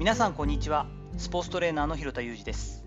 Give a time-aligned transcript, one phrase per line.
[0.00, 0.86] 皆さんこんにちは。
[1.18, 2.86] スポーツトレーナーの広田裕二です。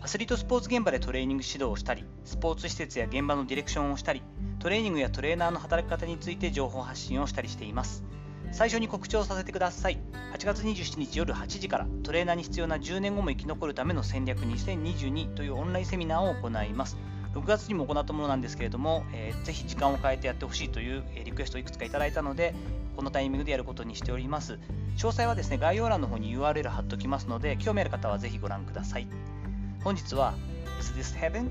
[0.00, 4.22] アスリートスポーツ現場でトレーニング指導をしたりスポーツ施設や現場のディレクションをしたり
[4.60, 8.04] トレーニングやトレーナーの働き方について情報発信をしたりしています。
[8.52, 9.98] 最初に告知をさせてください。
[10.38, 16.96] 8月27日夜8時からトレーナーに必要な10年後も生き残るための戦略2022というオンラインセミナーを行います。
[17.34, 22.54] 6月にも行ったものなんですけれども、えー、ぜひ時間を変えてやってほしいというリクエストをいくつかいただいたので、
[22.96, 24.58] このタイミングでやることにしております。
[24.96, 29.06] 詳細はですね、概要欄の方に URL 貼っておきますので、興味ある方はぜひご覧ください。
[29.84, 30.34] 本日は、
[30.80, 31.50] Is this heaven?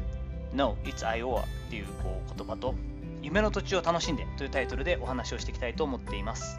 [0.53, 2.73] No, it's Iowa っていうこう言葉と、
[3.21, 6.57] 夢の土地を楽しんでというタイトルでお話をしていきたいと思っています。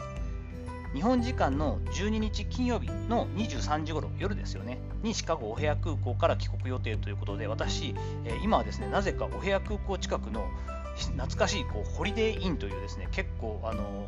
[0.93, 7.93] 日本時間の12日金曜日の23時頃夜ですよねにシカゴお部屋空港から帰国予定ということで私、
[8.25, 10.47] え今はですねなぜかお部屋空港近くの
[10.95, 14.07] 懐かしいこうホリデーインというですね結構あの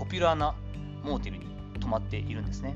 [0.00, 0.54] ポピュラーな
[1.04, 1.46] モーテルに
[1.78, 2.74] 泊まっているんですね。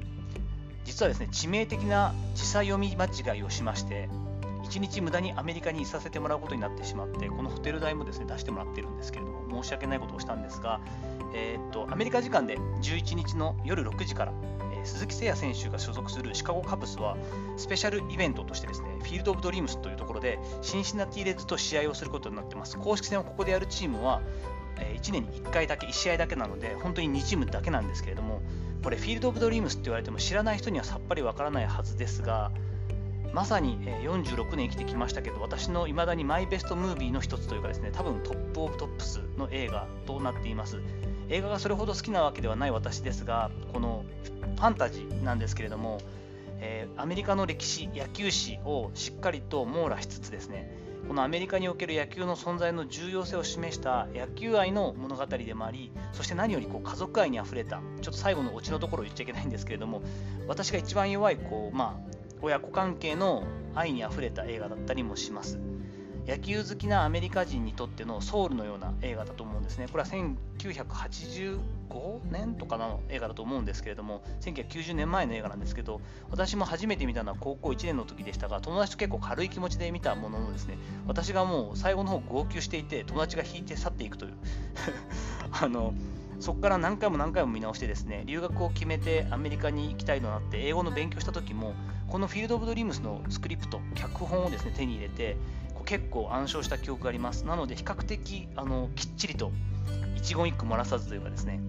[0.85, 4.11] 実はですね致命的な時差読み間違いをしまして
[4.65, 10.81] 1日無駄にアメリカにいさせてもらうことになってしまってこのホテル代もですね出してもらってるんですけれども申し訳ないことをしたんですが、
[11.35, 14.33] えー、っとアメリカ時間で11日の夜6時から、
[14.75, 17.17] えー、鈴木誠也選手が所属するシカゴカブスは
[17.57, 22.77] スペシャルイベントとしてですねフィールド・オブ・ドリームスというところでシンシナティレッズと試合をすることになってます。
[22.79, 24.21] 公式戦をここでやるチームは
[24.77, 28.43] 1年に1回だけ、1試合だけなので、本当に2チームだけなんですけれども、
[28.83, 32.51] これ、フィールド・オブ・ドリームスって言われても知らない人にはさっぱりわからないはずですが、
[33.33, 40.81] まさに46年生きてきましたけど、私の未だにマイベストムービーの一つというかですね、多分トップオブトップスの映画となっています。
[41.29, 44.05] 映画がそれほど好きなわけではない私ですが、この
[44.57, 45.99] ファンタジーなんですけれども、
[46.61, 60.03] え、アメリカの歴史、野球史をしっかりと網羅しつつですね、このアメリカにおける野球の存在の重要性を示した野球愛の物語でもあり、そして何よりこう家族愛にあふれた、ちょっと最後のオチのところを言っちゃいけないんですけれども、
[60.49, 63.45] 私が一番弱いこう、まあ、親子関係の
[63.75, 65.59] 愛にあふれた映画だったりもします。
[66.27, 69.89] 野球好きなアメリカ人にとってのソウルのような映画だと思うんですね。
[69.91, 71.59] これは1985
[72.31, 84.33] 年とかの映画だと思うんですけれども、1990年前の映画なんですけど、私も初めて見たのは高校1年の時でしたが、友達と結構軽い気持ちで見たもののですね、私がもう最後の方号泣していて、友達が引いて去っていくという
[85.53, 85.93] あの
[86.41, 91.75] そこから何回も何回も見直してですね、留学を決めてアメリカに行きたいとなって、英語の勉強した時も、
[92.09, 95.37] このフィールド・オブ・ドリームスのスクリプト、脚本をですね手に入れて、
[95.85, 97.45] 結構暗唱した記憶があります。
[97.45, 99.53] なので、比較的あのきっちりと
[100.17, 101.61] 一言一句漏らさずというかですね、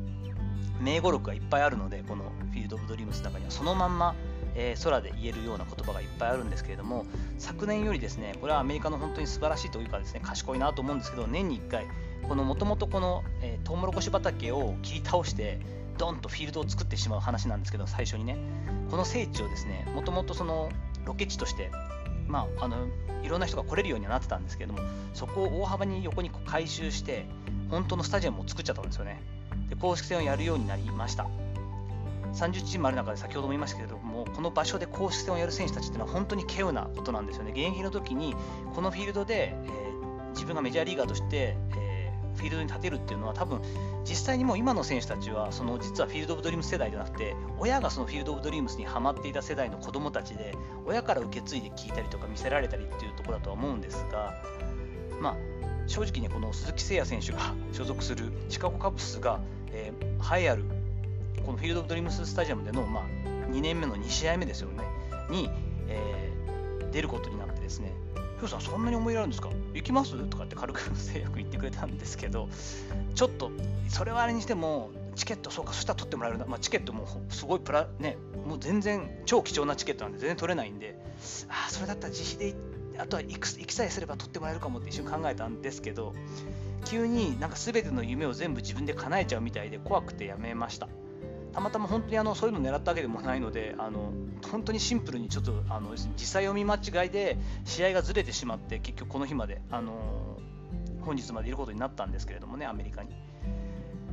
[0.81, 4.15] 名語録がいっぱいあるので、このフィールド・オブ・ドリームスの中にはそのまんま、
[4.55, 7.05] えー、空で言えるような言葉がいっぱいあるんですけれども、
[7.37, 11.85] 昨年よりですね、これはアメリカの本当に素晴らしいというかですね、賢いなと思うんですけど、年に1回、
[12.27, 15.59] このもともとこの、えー、トウモロコシ畑を切り倒して、
[15.97, 18.37] ドンとフィールドを作ってしまう話なんですけど、最初にね、
[18.89, 20.69] この聖地をですね、もともとその
[21.05, 21.71] ロケ地として
[22.27, 22.77] まあ、あの
[23.23, 24.79] いろんな人が来れるようにはなってたんですけども
[25.13, 27.25] そこを大幅に横に改修して
[27.69, 29.21] 本当のスタジアムを作っちゃったんですよね。
[29.69, 31.27] で公式戦をやるようになりました。
[32.33, 37.51] 30チームある中で先ほども言いましたけれどもこの場所で公式戦をやる選手たちっていうのは本当に稀有なことなんですよね。
[37.51, 38.35] 現役の時に
[38.75, 41.84] このフィールドで、えー、自分がメジャーリーガーとして、えー
[42.35, 43.61] フィールドに立てるっていうのは多分
[44.03, 54.33] 実際にもう今の選手たちはその実はフィールド・オブ・ドリームス世代じゃなくて親がそのフィールド・オブ・ドリームスにはまっていた世代の子供たちで親から受け継いで聞いたりとか見せられたりっていうところだとは思うんですが
[55.19, 55.35] まあ
[55.87, 59.39] 正直ねこの鈴木誠也選手が 所属するシカゴカブスが、
[59.71, 60.65] えー、栄えある
[61.45, 63.03] このフィールド・オブ・ドリームススタジアムでの、まあ、
[63.51, 64.83] 2年目の2試合目ですよね
[65.29, 65.49] に、
[65.87, 67.93] えー、出ることになってですね
[68.37, 69.49] ふうさん、そんなに思い入れあるんですか？
[69.73, 70.17] 行きます？
[70.29, 72.49] とかって軽く制約言ってくれたんですけど、
[73.13, 73.51] ちょっと、
[73.89, 76.45] それはあれにしても、チケット、そうか、そしたら取ってもらえるな。
[76.45, 80.99] まあ、チケットもすごいプラ、ね、もう全然超貴重なチケットなんで全然取れないんで、
[81.47, 82.55] ああ、それだったら自費で
[82.97, 86.13] あとは行く行きさえすれば取ってもらえるかもって一瞬考えたんですけど、
[86.85, 90.87] 急になんか全ての夢を全部自分で叶えちゃうみたいで怖くてやめました。
[91.55, 94.11] たまたま本当にあのそういうのを狙ったわけでもないのであの
[94.51, 100.37] 本当にシンプルにちょっとあの時差読み間違いで試合がずれてしまって結局この日まであの
[100.99, 103.15] 本日までいることになったんですけれどもねアメリカに。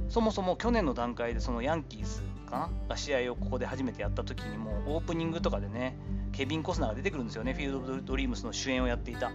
[0.09, 5.97] そもそも去年の段階でそのヤンキースかが試合をここで初めてやった時にもオープニングとかでね
[6.33, 7.55] ケビン・コスナーが出てくるんですよね。
[7.55, 9.33] フィールド・ドリームスの主演をやっていた。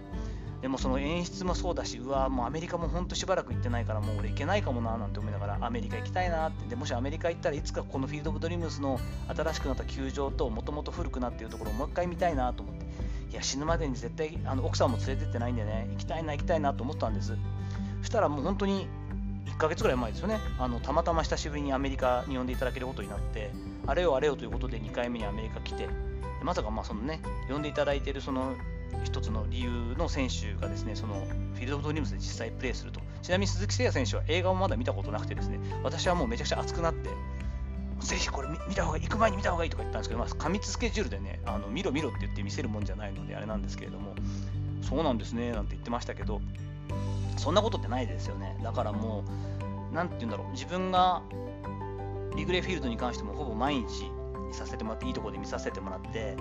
[0.60, 12.86] でもその演出もそうだし、うわ、もうアメリカも本当しばらく行ってないから、もう俺行けないかもななんて思いながら、アメリカ行きたいなって、でもしアメリカ行ったらいつかこのフィールド・オブ・ドリームスの新しくなった球場と、もともと古くなっているところをもう一回見たいなと思って、
[13.30, 17.36] いや、死ぬまでに絶対あの奥さんも連れてってないんでね、行きたいな、行きたいなと思ったんです。
[18.00, 18.88] そしたらもう本当に
[19.46, 20.38] 1ヶ月ぐらい前ですよね。
[20.58, 23.50] あのたまたま久しぶりにアメリカに呼んでいただけることになって
[23.86, 25.88] あれよあれよということで2回目にアメリカ来て。
[26.42, 28.54] まさかまあそのね呼んでいただいているその
[29.04, 31.14] 一つの理由の選手がですねその
[31.54, 37.10] フィールド・オブ・ドリームズで実際プレーするとちなみに鈴木誠也選手は映画をまだ見たことなくてですね私はもうめちゃくちゃ熱くなって
[38.00, 44.14] ぜひこれ見た方がいい、行く前に見た方がいいとか言ったんですけど、まあ、過密スケジュールでね、あの見ろ見ろって言って見せるもんじゃないのであれなんですけれども、
[44.82, 46.40] そうなんですねなんて言ってましたけど、
[47.36, 48.56] そんなことってないですよね。
[48.62, 49.24] だからも
[49.90, 51.22] う、なんて言うんだろう、自分が
[52.36, 56.36] リグレーフィールドに関してもほぼ毎日にさせてもらって、いいところで見させてもらって、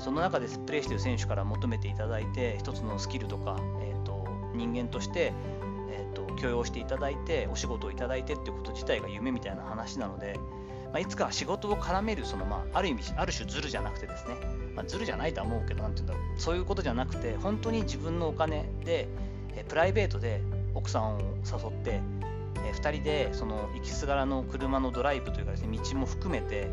[0.00, 5.32] その中でプレーしている選手から求めていただいて、一つのスキルとか、えーと、人間として、
[5.90, 10.38] えーと、許容していただいて、お仕事をいただいてっていうこと自体が夢みたいな話なので、
[10.92, 14.34] まあ、いつか仕事を絡めるその、まあ、ある意味ある種ずるじゃなくてですね、
[14.74, 19.08] まあ、ずるじゃないとは思うけどなんて言うんだろうそういうことじゃなくて本当に自分のお金で
[19.54, 20.42] えプライベートで
[20.74, 22.00] 奥さんを誘って
[22.66, 26.68] え2人でその行きすがらの車のドライブというかですね道も含めて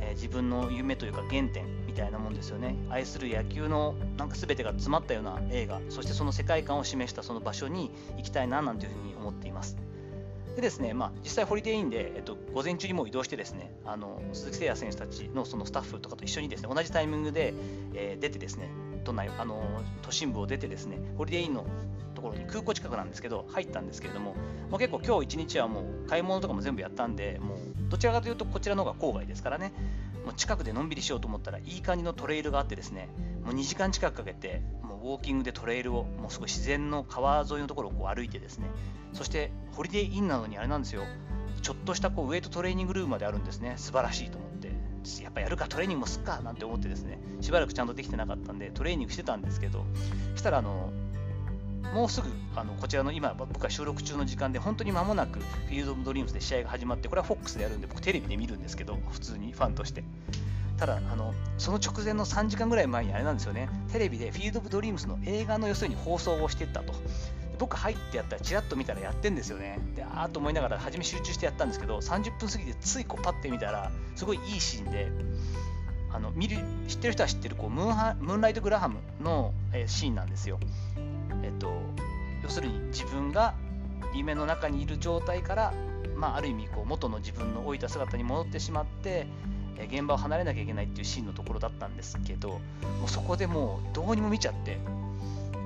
[0.00, 1.64] え自分の夢というか原点
[1.94, 2.74] みたいなもんですよね。
[2.90, 5.80] 愛する野球のなんか全てが詰まったような映画。
[5.90, 9.76] そしてその世界観を示したその場所に行きたいななんていうふうに思っています。
[10.56, 17.54] でですね、まあ、実際ホリデーインで、えっと、午前中にもう移動してですね、あの鈴木誠也選手たちのそのスタッフとかと一緒にですね、同じタイミングで、
[17.94, 18.68] えー、出てですね、
[19.04, 19.62] 都内、あの
[20.02, 21.64] 都心部を出てですね、ホリデーインの
[22.16, 24.34] ところに空港近くなんですけど、入ったんですけれども、
[24.70, 27.58] もう結構今日一日はもう買い物とかも全部やったんで、もう
[27.88, 29.72] どちらかというとこちらの方が郊外ですからね、
[30.24, 33.08] もう近くでのんびりしようと思ったらいい感じのトレイルがあってですね、
[33.44, 38.68] もう2時間近くかけて、もうウォーキングでトレイルを、もうすごい自然の川沿いのところをこう歩いてですね、
[39.12, 41.02] そしてホリデーインなのにあれなんですよ、
[41.62, 44.64] ちょっとしたこうウェイトトレーニングルームまであるんですね、素晴らしいと思って。
[45.22, 49.84] やっぱやるかトレーニングもすっかなんて思ってですねしばらくちゃんとできてなかったんでトレーニングしてたんですけど
[50.34, 50.92] したらあの
[51.94, 60.02] もうすぐあのこちらの今僕が収録中の時間で本当に間もなくフィールド・オブ・ドリームズで試合が始まってこれは FOX でやるんで僕テレビで見るんですけど普通にファンとして。
[60.76, 63.68] ただあのその直前の3時間ぐらい前にあれなんですよね。
[63.92, 66.92] テレビでフィールド・オブ・ドリームスの映画の要するに放送をしてったと。
[67.60, 69.78] 僕入ってやったらチラッと見たらやってんですよね。
[69.94, 75.12] であーと思いながら初め集中してやったんですけど30分過ぎてついこうパッて見たらすごいいいシーンで
[76.10, 76.58] あの見る
[76.88, 80.58] 知ってる人は知ってるこうムーンハムーンライト・グラハムの、えー、シーンなんですよ。
[82.42, 83.54] 要するに自分が
[84.14, 85.74] 夢の中にいる状態から、
[86.16, 89.26] まあ、ある意味こう元の自分の老いた姿に戻ってしまって
[89.90, 92.58] 現場を離れなきゃいけないっていうシーンのところだったんですけども
[93.06, 94.78] うそこでもうどうにも見ちゃって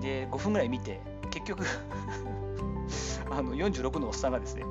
[0.00, 1.00] で5分ぐらい見て
[1.30, 1.64] 結局
[3.30, 4.64] あの46のおっさんがですね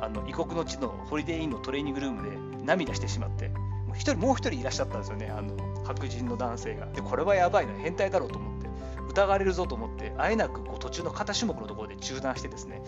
[0.00, 2.22] あの異国の地のホリデーインのトレーニングルーム
[2.58, 6.86] で涙してしまってもう一人もう一人いらっしゃったんですよねあの白人の男性が。
[6.86, 8.53] でこれはやばいな変態だろうと思って。
[9.08, 12.82] 疑われるぞと思ってあえなくこう途中の片種目のところで中断してですね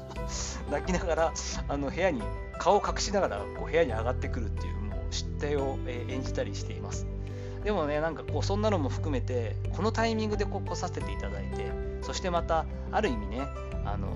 [0.70, 1.32] 泣きながら
[1.68, 2.22] あの部屋に
[2.58, 7.06] 顔を隠しながらこう部屋に上がってくるっていうもう失態を、え演じたりしています。
[7.64, 11.70] でもねなんかこうそんなのも含めてこのタイミングでこう来させていただいて
[12.02, 13.40] そしてまたある意味ね
[13.84, 14.08] あの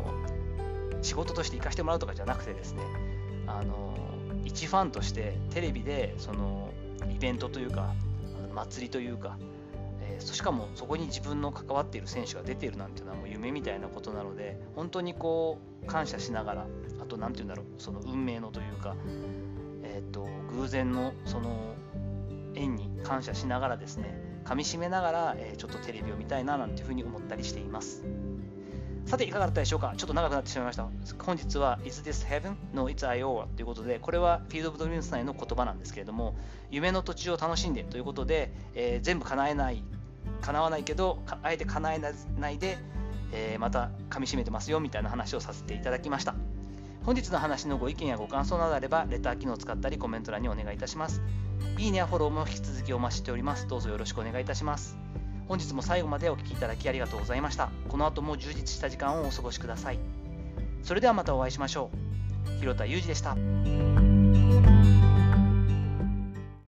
[1.02, 2.82] 仕事として行かせてもらうとかじゃなくてですね
[3.46, 3.96] あの
[4.44, 6.70] 一ファンとしてテレビでその
[7.10, 7.94] イベントというか
[8.54, 9.38] 祭りというか、
[10.02, 16.66] えー、しかもそこに自分の関わっている選手が出ているなんていうのはもう夢みたいなことなので本当にこう感謝しながら
[17.00, 18.96] あと何て言うんだろうその運命のというか、
[19.84, 21.74] えーと、偶然のその
[22.54, 28.04] 縁に感謝しながらですね噛みしめながら、えー、ちょっとテレビを見たいななんていうふうに思ったりしています。
[29.04, 29.94] さて、いかがだったでしょうか？
[29.96, 30.88] ちょっと長くなってしまいました。
[31.24, 32.54] 本日は Is this heaven?
[32.72, 36.36] No, it's Iowa ということで、これは Field of Dreams 内の言葉なんですけれども、
[36.70, 39.82] 夢の土地を楽しんでということで、えー、全部叶えない、
[40.42, 42.00] 叶わないけど、あえて叶え
[42.38, 42.76] ないで、
[43.32, 46.34] えー、また噛みしめてますよみたいな話をさせていただきました。
[47.04, 51.22] 本日の話のご意見やご感想などあれば、レター機能を使ったりコメント欄にお願いいたします。
[51.78, 53.66] いいねやフォローも引き続きお待ちしております。
[53.66, 54.96] どうぞよろしくお願いいたします。
[55.48, 57.70] 本日も最後までお聴きいただきありがとうございました。
[57.88, 59.98] この後も充実した時間をお過ごしください。
[60.82, 61.90] それではまたお会いしましょ
[62.46, 62.60] う。
[62.60, 63.36] 広田裕二でした。